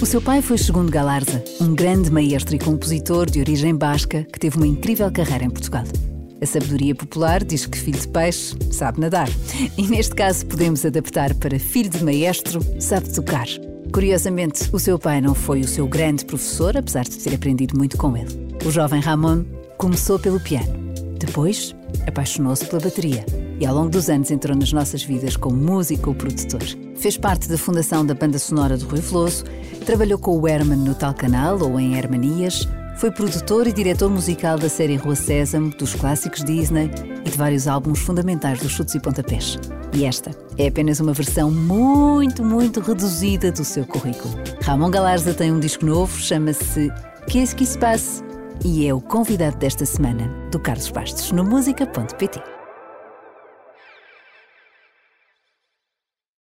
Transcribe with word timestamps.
O 0.00 0.06
seu 0.06 0.22
pai 0.22 0.40
foi 0.40 0.56
Segundo 0.56 0.92
Galarza, 0.92 1.42
um 1.60 1.74
grande 1.74 2.08
maestro 2.08 2.54
e 2.54 2.58
compositor 2.58 3.28
de 3.28 3.40
origem 3.40 3.74
basca 3.74 4.22
que 4.32 4.38
teve 4.38 4.56
uma 4.56 4.66
incrível 4.66 5.10
carreira 5.10 5.44
em 5.44 5.50
Portugal. 5.50 5.82
A 6.40 6.46
sabedoria 6.46 6.94
popular 6.94 7.42
diz 7.42 7.66
que 7.66 7.76
filho 7.76 7.98
de 7.98 8.06
peixe 8.06 8.54
sabe 8.70 9.00
nadar. 9.00 9.28
E 9.76 9.82
neste 9.88 10.14
caso 10.14 10.46
podemos 10.46 10.86
adaptar 10.86 11.34
para 11.34 11.58
filho 11.58 11.90
de 11.90 12.04
maestro 12.04 12.60
sabe 12.80 13.12
tocar. 13.12 13.48
Curiosamente, 13.92 14.68
o 14.72 14.78
seu 14.78 15.00
pai 15.00 15.20
não 15.20 15.34
foi 15.34 15.62
o 15.62 15.68
seu 15.68 15.88
grande 15.88 16.24
professor, 16.24 16.76
apesar 16.76 17.02
de 17.02 17.18
ter 17.18 17.34
aprendido 17.34 17.76
muito 17.76 17.96
com 17.96 18.16
ele. 18.16 18.54
O 18.64 18.70
jovem 18.70 19.00
Ramon 19.00 19.44
começou 19.78 20.16
pelo 20.16 20.38
piano. 20.38 20.78
Depois, 21.18 21.74
apaixonou-se 22.06 22.64
pela 22.66 22.80
bateria 22.80 23.26
e 23.58 23.66
ao 23.66 23.74
longo 23.74 23.90
dos 23.90 24.08
anos 24.08 24.30
entrou 24.30 24.56
nas 24.56 24.72
nossas 24.72 25.02
vidas 25.02 25.36
como 25.36 25.56
músico 25.56 26.10
ou 26.10 26.14
produtor. 26.14 26.62
Fez 26.96 27.16
parte 27.16 27.48
da 27.48 27.58
fundação 27.58 28.06
da 28.06 28.14
banda 28.14 28.38
sonora 28.38 28.76
do 28.76 28.86
Rui 28.86 29.00
Veloso, 29.00 29.44
trabalhou 29.88 30.18
com 30.18 30.38
o 30.38 30.46
Herman 30.46 30.80
no 30.80 30.94
Tal 30.94 31.14
Canal 31.14 31.58
ou 31.62 31.80
em 31.80 31.96
Hermanias, 31.96 32.68
foi 32.98 33.10
produtor 33.10 33.66
e 33.66 33.72
diretor 33.72 34.10
musical 34.10 34.58
da 34.58 34.68
série 34.68 34.96
Rua 34.96 35.14
Sésamo, 35.14 35.70
dos 35.70 35.94
clássicos 35.94 36.44
Disney 36.44 36.90
e 37.24 37.30
de 37.30 37.38
vários 37.38 37.66
álbuns 37.66 37.98
fundamentais 37.98 38.60
dos 38.60 38.70
Chutes 38.70 38.94
e 38.94 39.00
Pontapés. 39.00 39.58
E 39.94 40.04
esta 40.04 40.30
é 40.58 40.68
apenas 40.68 41.00
uma 41.00 41.14
versão 41.14 41.50
muito, 41.50 42.44
muito 42.44 42.80
reduzida 42.80 43.50
do 43.50 43.64
seu 43.64 43.86
currículo. 43.86 44.34
Ramon 44.60 44.90
Galarza 44.90 45.32
tem 45.32 45.50
um 45.50 45.58
disco 45.58 45.86
novo, 45.86 46.14
chama-se 46.18 46.92
Qu'est-ce 47.26 47.56
qui 47.56 47.64
se 47.64 47.78
passe? 47.78 48.22
E 48.62 48.86
é 48.86 48.92
o 48.92 49.00
convidado 49.00 49.56
desta 49.56 49.86
semana 49.86 50.28
do 50.50 50.60
Carlos 50.60 50.90
Bastos 50.90 51.32
no 51.32 51.42
música.pt. 51.42 52.57